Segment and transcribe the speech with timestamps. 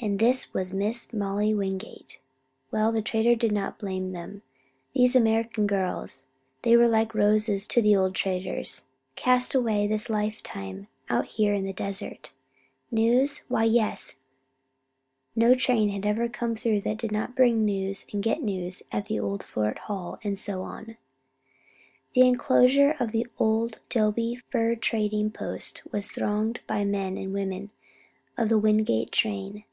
[0.00, 2.20] And this was Miss Molly Wingate?
[2.70, 4.42] Well, the trader did not blame them!
[4.94, 6.26] These American girls!
[6.62, 8.84] They were like roses to the old traders,
[9.16, 12.30] cast away this lifetime out here in the desert.
[12.92, 13.40] News?
[13.48, 14.14] Why, yes,
[15.34, 19.42] no train ever came through that did not bring news and get news at old
[19.42, 20.96] Fort Hall and so on.
[22.14, 27.34] The inclosure of the old adobe fur trading post was thronged by the men and
[27.34, 27.70] women
[28.36, 29.64] of the Wingate train.